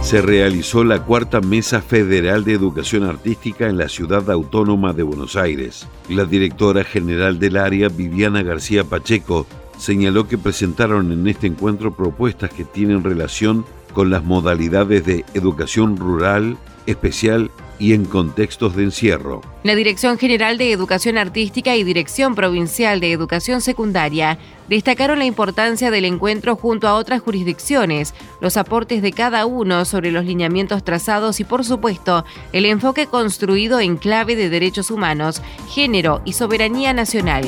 Se 0.06 0.22
realizó 0.22 0.84
la 0.84 1.02
cuarta 1.02 1.42
Mesa 1.42 1.82
Federal 1.82 2.44
de 2.44 2.54
Educación 2.54 3.06
Artística 3.06 3.68
en 3.68 3.80
la 3.80 3.90
Ciudad 3.90 4.30
Autónoma 4.30 4.94
de 4.94 5.02
Buenos 5.02 5.36
Aires. 5.36 5.88
La 6.10 6.26
directora 6.26 6.84
general 6.84 7.40
del 7.40 7.58
área, 7.58 7.90
Viviana 7.90 8.44
García 8.44 8.84
Pacheco, 8.84 9.48
señaló 9.80 10.28
que 10.28 10.38
presentaron 10.38 11.12
en 11.12 11.28
este 11.28 11.48
encuentro 11.48 11.96
propuestas 11.96 12.52
que 12.52 12.66
tienen 12.66 13.04
relación 13.04 13.66
con 13.96 14.12
las 14.12 14.24
modalidades 14.24 15.04
de 15.08 15.26
educación 15.34 15.98
rural, 15.98 16.56
especial 16.86 17.50
y 17.80 17.94
en 17.94 18.06
contextos 18.06 18.76
de 18.76 18.84
encierro. 18.84 19.42
La 19.64 19.76
Dirección 19.76 20.18
General 20.18 20.58
de 20.58 20.72
Educación 20.72 21.18
Artística 21.18 21.76
y 21.76 21.84
Dirección 21.84 22.36
Provincial 22.36 23.00
de 23.00 23.12
Educación 23.12 23.62
Secundaria 23.62 24.38
destacaron 24.70 25.20
la 25.20 25.26
importancia 25.26 25.92
del 25.92 26.06
encuentro 26.06 26.56
junto 26.56 26.88
a 26.88 26.96
otras 26.96 27.22
jurisdicciones, 27.22 28.14
los 28.42 28.58
aportes 28.58 29.02
de 29.02 29.12
cada 29.12 29.46
uno 29.46 29.86
sobre 29.86 30.12
los 30.12 30.26
lineamientos 30.26 30.84
trazados 30.84 31.40
y, 31.40 31.44
por 31.44 31.64
supuesto, 31.64 32.26
el 32.54 32.66
enfoque 32.66 33.08
construido 33.08 33.80
en 33.80 33.98
clave 33.98 34.36
de 34.36 34.50
derechos 34.50 34.92
humanos, 34.92 35.42
género 35.70 36.22
y 36.26 36.34
soberanía 36.34 36.94
nacional. 36.94 37.46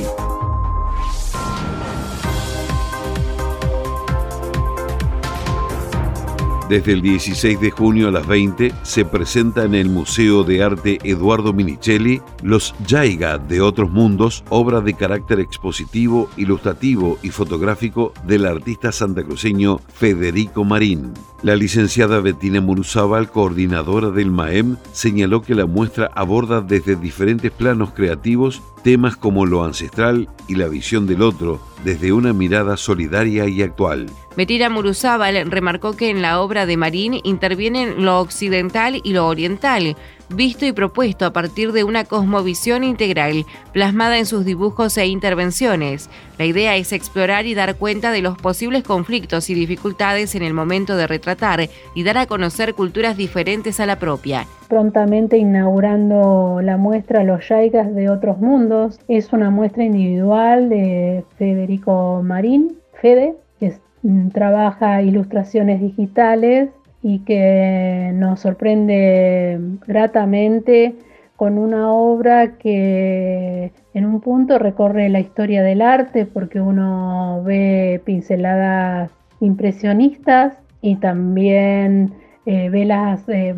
Desde 6.69 6.91
el 6.91 7.01
16 7.01 7.61
de 7.61 7.71
junio 7.71 8.09
a 8.09 8.11
las 8.11 8.27
20 8.27 8.73
se 8.83 9.05
presenta 9.05 9.63
en 9.63 9.73
el 9.73 9.87
Museo 9.87 10.43
de 10.43 10.61
Arte 10.61 10.99
Eduardo 11.05 11.53
Minichelli 11.53 12.21
Los 12.43 12.75
Yaiga 12.85 13.37
de 13.37 13.61
Otros 13.61 13.89
Mundos, 13.89 14.43
obra 14.49 14.81
de 14.81 14.93
carácter 14.93 15.39
expositivo, 15.39 16.29
ilustrativo 16.35 17.19
y 17.23 17.29
fotográfico 17.29 18.11
del 18.25 18.45
artista 18.45 18.91
santacruceño 18.91 19.79
Federico 19.93 20.65
Marín. 20.65 21.13
La 21.41 21.55
licenciada 21.55 22.19
Bettina 22.19 22.59
Muruzábal, 22.59 23.31
coordinadora 23.31 24.09
del 24.09 24.31
MAEM, 24.31 24.75
señaló 24.91 25.43
que 25.43 25.55
la 25.55 25.67
muestra 25.67 26.11
aborda 26.15 26.59
desde 26.59 26.97
diferentes 26.97 27.51
planos 27.51 27.91
creativos 27.91 28.61
temas 28.87 29.17
como 29.17 29.45
lo 29.45 29.65
ancestral 29.65 30.29
y 30.47 30.55
la 30.55 30.69
visión 30.69 31.07
del 31.07 31.21
otro, 31.21 31.59
desde 31.83 32.13
una 32.13 32.31
mirada 32.31 32.77
solidaria 32.77 33.45
y 33.45 33.61
actual. 33.61 34.09
Bettina 34.37 34.69
Muruzábal 34.69 35.51
remarcó 35.51 35.97
que 35.97 36.09
en 36.09 36.21
la 36.21 36.39
obra 36.39 36.65
de 36.65 36.77
Marín 36.77 37.19
intervienen 37.25 38.05
lo 38.05 38.21
occidental 38.21 39.01
y 39.03 39.11
lo 39.11 39.27
oriental, 39.27 39.97
visto 40.29 40.65
y 40.65 40.71
propuesto 40.71 41.25
a 41.25 41.33
partir 41.33 41.71
de 41.71 41.83
una 41.83 42.03
cosmovisión 42.03 42.83
integral, 42.83 43.45
plasmada 43.73 44.17
en 44.17 44.25
sus 44.25 44.45
dibujos 44.45 44.97
e 44.97 45.07
intervenciones. 45.07 46.09
La 46.37 46.45
idea 46.45 46.75
es 46.75 46.93
explorar 46.93 47.45
y 47.45 47.55
dar 47.55 47.75
cuenta 47.75 48.11
de 48.11 48.21
los 48.21 48.37
posibles 48.37 48.83
conflictos 48.83 49.49
y 49.49 49.53
dificultades 49.53 50.35
en 50.35 50.43
el 50.43 50.53
momento 50.53 50.95
de 50.95 51.07
retratar 51.07 51.69
y 51.95 52.03
dar 52.03 52.17
a 52.17 52.25
conocer 52.25 52.73
culturas 52.73 53.17
diferentes 53.17 53.79
a 53.79 53.85
la 53.85 53.97
propia. 53.97 54.45
Prontamente 54.67 55.37
inaugurando 55.37 56.59
la 56.61 56.77
muestra 56.77 57.23
Los 57.23 57.47
Yaigas 57.47 57.93
de 57.95 58.09
otros 58.09 58.39
mundos, 58.39 58.99
es 59.07 59.31
una 59.31 59.49
muestra 59.49 59.83
individual 59.83 60.69
de 60.69 61.23
Federico 61.37 62.21
Marín, 62.23 62.77
Fede, 63.01 63.35
que 63.59 63.73
mm, 64.03 64.29
trabaja 64.29 65.01
ilustraciones 65.01 65.81
digitales 65.81 66.69
y 67.01 67.19
que 67.19 68.11
nos 68.13 68.39
sorprende 68.39 69.59
gratamente 69.85 70.95
con 71.35 71.57
una 71.59 71.91
obra 71.93 72.57
que 72.57 73.71
en 73.93 74.05
un 74.05 74.21
punto 74.21 74.57
recorre 74.57 75.07
la 75.09 75.19
historia 75.19 75.61
del 75.61 75.81
arte 75.81 76.25
porque 76.25 76.59
uno 76.59 77.43
ve 77.43 78.01
pinceladas 78.03 79.11
impresionistas 79.39 80.57
y 80.81 80.95
también 80.95 82.13
eh, 82.49 82.69
ve 82.69 82.85
las, 82.85 83.27
eh, 83.27 83.53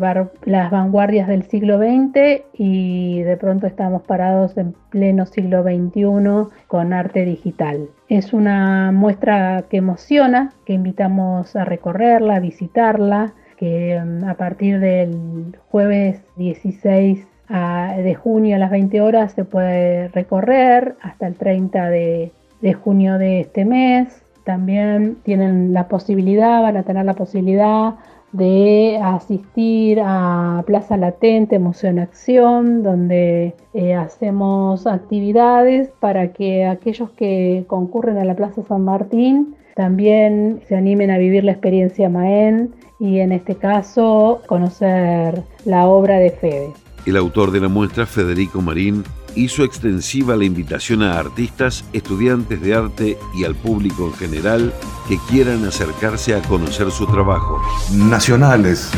las 0.46 0.70
vanguardias 0.72 1.28
del 1.28 1.44
siglo 1.44 1.78
XX 1.78 2.42
y 2.54 3.22
de 3.22 3.36
pronto 3.36 3.68
estamos 3.68 4.02
parados 4.02 4.56
en 4.56 4.74
pleno 4.90 5.26
siglo 5.26 5.62
XXI 5.62 6.52
con 6.66 6.92
arte 6.92 7.24
digital. 7.24 7.88
Es 8.08 8.32
una 8.32 8.90
muestra 8.90 9.66
que 9.70 9.76
emociona, 9.76 10.52
que 10.66 10.72
invitamos 10.72 11.54
a 11.54 11.64
recorrerla, 11.64 12.34
a 12.34 12.40
visitarla, 12.40 13.32
que 13.58 13.96
mm, 14.04 14.24
a 14.24 14.34
partir 14.34 14.80
del 14.80 15.56
jueves 15.68 16.20
16 16.34 17.28
de 17.48 18.14
junio 18.16 18.56
a 18.56 18.58
las 18.58 18.72
20 18.72 19.00
horas 19.00 19.32
se 19.32 19.44
puede 19.44 20.08
recorrer 20.08 20.96
hasta 21.00 21.28
el 21.28 21.36
30 21.36 21.90
de, 21.90 22.32
de 22.60 22.72
junio 22.74 23.18
de 23.18 23.40
este 23.40 23.64
mes. 23.64 24.24
También 24.44 25.18
tienen 25.22 25.72
la 25.72 25.86
posibilidad, 25.86 26.60
van 26.60 26.76
a 26.76 26.82
tener 26.82 27.04
la 27.04 27.14
posibilidad 27.14 27.94
de 28.32 29.00
asistir 29.02 30.00
a 30.02 30.62
Plaza 30.66 30.96
Latente, 30.96 31.58
Museo 31.58 31.90
en 31.90 31.98
Acción, 31.98 32.82
donde 32.82 33.54
eh, 33.74 33.94
hacemos 33.94 34.86
actividades 34.86 35.90
para 36.00 36.32
que 36.32 36.66
aquellos 36.66 37.10
que 37.10 37.64
concurren 37.66 38.18
a 38.18 38.24
la 38.24 38.36
Plaza 38.36 38.62
San 38.62 38.84
Martín 38.84 39.56
también 39.74 40.60
se 40.68 40.76
animen 40.76 41.10
a 41.10 41.18
vivir 41.18 41.44
la 41.44 41.52
experiencia 41.52 42.08
Maén 42.08 42.74
y 42.98 43.20
en 43.20 43.32
este 43.32 43.54
caso 43.54 44.42
conocer 44.46 45.42
la 45.64 45.86
obra 45.86 46.18
de 46.18 46.30
Fede. 46.30 46.72
El 47.06 47.16
autor 47.16 47.50
de 47.50 47.60
la 47.60 47.68
muestra, 47.68 48.04
Federico 48.04 48.60
Marín, 48.60 49.04
hizo 49.34 49.64
extensiva 49.64 50.36
la 50.36 50.44
invitación 50.44 51.02
a 51.02 51.18
artistas, 51.18 51.84
estudiantes 51.92 52.60
de 52.60 52.74
arte 52.74 53.18
y 53.34 53.44
al 53.44 53.54
público 53.54 54.06
en 54.06 54.14
general 54.14 54.74
que 55.08 55.18
quieran 55.28 55.64
acercarse 55.64 56.34
a 56.34 56.42
conocer 56.42 56.90
su 56.90 57.06
trabajo. 57.06 57.60
Nacionales. 57.92 58.90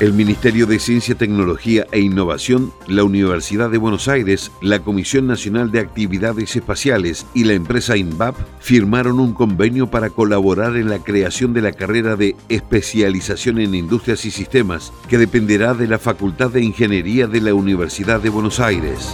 El 0.03 0.11
Ministerio 0.11 0.65
de 0.65 0.79
Ciencia, 0.79 1.15
Tecnología 1.15 1.87
e 1.93 2.01
Innovación, 2.01 2.73
la 2.87 3.05
Universidad 3.05 3.69
de 3.69 3.77
Buenos 3.77 4.09
Aires, 4.09 4.51
la 4.59 4.79
Comisión 4.79 5.27
Nacional 5.27 5.71
de 5.71 5.79
Actividades 5.79 6.57
Espaciales 6.57 7.25
y 7.33 7.45
la 7.45 7.53
empresa 7.53 7.95
INVAP 7.95 8.35
firmaron 8.59 9.21
un 9.21 9.33
convenio 9.33 9.89
para 9.89 10.09
colaborar 10.09 10.75
en 10.75 10.89
la 10.89 10.99
creación 10.99 11.53
de 11.53 11.61
la 11.61 11.71
carrera 11.71 12.17
de 12.17 12.35
especialización 12.49 13.59
en 13.59 13.75
industrias 13.75 14.25
y 14.25 14.31
sistemas, 14.31 14.91
que 15.07 15.17
dependerá 15.17 15.73
de 15.73 15.87
la 15.87 15.99
Facultad 15.99 16.51
de 16.51 16.61
Ingeniería 16.61 17.27
de 17.27 17.39
la 17.39 17.53
Universidad 17.53 18.19
de 18.19 18.27
Buenos 18.27 18.59
Aires. 18.59 19.13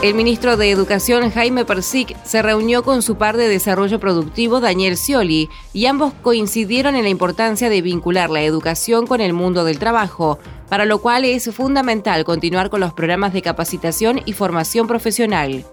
El 0.00 0.14
ministro 0.14 0.56
de 0.56 0.70
Educación, 0.70 1.28
Jaime 1.28 1.64
Persic, 1.64 2.16
se 2.22 2.40
reunió 2.40 2.84
con 2.84 3.02
su 3.02 3.16
par 3.16 3.36
de 3.36 3.48
desarrollo 3.48 3.98
productivo, 3.98 4.60
Daniel 4.60 4.96
Scioli, 4.96 5.50
y 5.72 5.86
ambos 5.86 6.12
coincidieron 6.22 6.94
en 6.94 7.02
la 7.02 7.08
importancia 7.08 7.68
de 7.68 7.82
vincular 7.82 8.30
la 8.30 8.42
educación 8.42 9.08
con 9.08 9.20
el 9.20 9.32
mundo 9.32 9.64
del 9.64 9.80
trabajo, 9.80 10.38
para 10.68 10.84
lo 10.84 10.98
cual 10.98 11.24
es 11.24 11.52
fundamental 11.52 12.24
continuar 12.24 12.70
con 12.70 12.78
los 12.78 12.92
programas 12.92 13.32
de 13.32 13.42
capacitación 13.42 14.20
y 14.24 14.34
formación 14.34 14.86
profesional. 14.86 15.64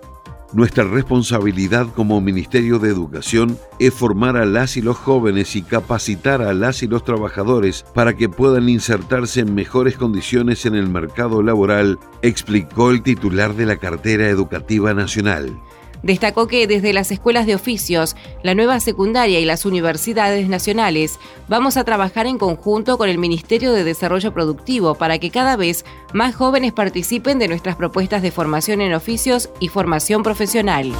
Nuestra 0.56 0.86
responsabilidad 0.86 1.88
como 1.94 2.22
Ministerio 2.22 2.80
de 2.80 2.88
Educación 2.88 3.60
es 3.78 3.94
formar 3.94 4.38
a 4.38 4.46
las 4.46 4.78
y 4.78 4.82
los 4.82 4.96
jóvenes 4.96 5.54
y 5.58 5.62
capacitar 5.62 6.42
a 6.42 6.54
las 6.54 6.82
y 6.82 6.88
los 6.88 7.04
trabajadores 7.04 7.86
para 7.94 8.16
que 8.16 8.30
puedan 8.30 8.70
insertarse 8.70 9.42
en 9.42 9.54
mejores 9.54 9.98
condiciones 9.98 10.66
en 10.66 10.76
el 10.76 10.88
mercado 10.88 11.44
laboral, 11.44 12.00
explicó 12.22 12.92
el 12.92 13.04
titular 13.04 13.54
de 13.54 13.66
la 13.66 13.76
cartera 13.76 14.30
educativa 14.30 14.94
nacional. 14.94 15.60
Destacó 16.04 16.48
que 16.48 16.68
desde 16.68 16.94
las 16.94 17.12
escuelas 17.12 17.46
de 17.46 17.56
oficios, 17.56 18.16
la 18.44 18.56
nueva 18.56 18.80
secundaria 18.80 19.40
y 19.40 19.46
las 19.46 19.66
universidades 19.66 20.48
nacionales 20.50 21.20
vamos 21.48 21.78
a 21.78 21.84
trabajar 21.84 22.28
en 22.28 22.38
conjunto 22.38 22.98
con 22.98 23.10
el 23.10 23.18
Ministerio 23.18 23.74
de 23.74 23.84
Desarrollo 23.84 24.34
Productivo 24.34 24.96
para 24.96 25.20
que 25.20 25.32
cada 25.32 25.56
vez 25.56 25.86
más 26.14 26.36
jóvenes 26.36 26.74
participen 26.74 27.40
de 27.40 27.48
nuestras 27.48 27.76
propuestas 27.76 28.22
de 28.22 28.32
formación 28.32 28.82
en 28.82 28.94
oficios 28.94 29.50
y 29.60 29.70
formación 29.70 30.24
profesional. 30.24 30.94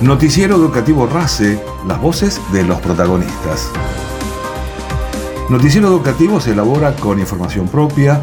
Noticiero 0.00 0.54
Educativo 0.54 1.08
RACE, 1.08 1.60
las 1.88 2.00
voces 2.00 2.40
de 2.52 2.62
los 2.62 2.80
protagonistas. 2.80 3.68
Noticiero 5.50 5.88
Educativo 5.88 6.40
se 6.40 6.52
elabora 6.52 6.94
con 6.94 7.18
información 7.18 7.66
propia, 7.66 8.22